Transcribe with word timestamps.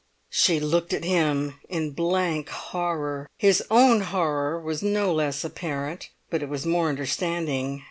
She 0.31 0.59
looked 0.59 0.93
at 0.93 1.03
him 1.03 1.59
in 1.69 1.91
blank 1.91 2.49
horror. 2.49 3.29
His 3.37 3.61
own 3.69 4.01
horror 4.01 4.59
was 4.59 4.81
no 4.81 5.13
less 5.13 5.43
apparent, 5.43 6.09
but 6.31 6.41
it 6.41 6.49
was 6.49 6.65
more 6.65 6.89
understanding. 6.89 7.79